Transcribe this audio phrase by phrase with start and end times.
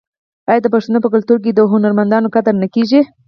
[0.49, 3.01] آیا د پښتنو په کلتور کې د هنرمندانو قدر نه کیږي؟